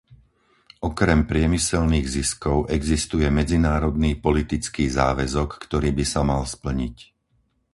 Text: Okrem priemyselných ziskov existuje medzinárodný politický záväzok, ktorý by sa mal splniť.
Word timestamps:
Okrem 0.89 1.21
priemyselných 1.31 2.07
ziskov 2.15 2.57
existuje 2.77 3.27
medzinárodný 3.39 4.11
politický 4.25 4.85
záväzok, 4.97 5.49
ktorý 5.65 5.89
by 5.97 6.05
sa 6.13 6.21
mal 6.29 6.41
splniť. 6.55 6.95